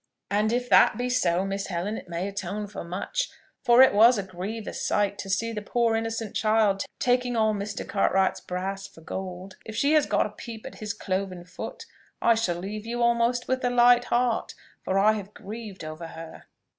[0.31, 3.29] "And if that be so, Miss Helen, it may atone for much;
[3.63, 7.87] for it was a grievous sight to see the poor innocent child taking all Mr.
[7.87, 9.57] Cartwright's brass for gold.
[9.63, 11.85] If she has got a peep at his cloven foot,
[12.19, 16.45] I shall leave you almost with a light heart for I have grieved over her."